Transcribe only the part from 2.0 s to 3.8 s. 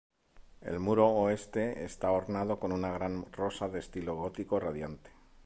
ornado con una gran rosa de